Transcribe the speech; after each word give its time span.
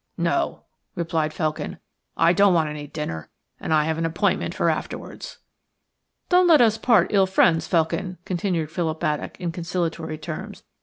''"No," 0.17 0.63
replied 0.95 1.31
Felkin, 1.31 1.77
"I 2.17 2.33
don't 2.33 2.55
want 2.55 2.69
any 2.69 2.87
dinner, 2.87 3.29
and 3.59 3.71
I 3.71 3.83
have 3.83 3.99
an 3.99 4.05
appointment 4.07 4.55
for 4.55 4.67
afterwards." 4.67 5.37
"Don't 6.27 6.47
let 6.47 6.59
us 6.59 6.79
part 6.79 7.13
ill 7.13 7.27
friends, 7.27 7.67
Felkin," 7.67 8.17
continued 8.25 8.71
Philip 8.71 8.99
Baddock 8.99 9.39
in 9.39 9.51
conciliatory 9.51 10.17
tones. 10.17 10.63